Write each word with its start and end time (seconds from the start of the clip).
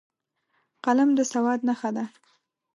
قلم 0.85 1.09
د 1.17 1.19
سواد 1.31 1.59
نښه 1.67 1.89
ده 1.95 2.05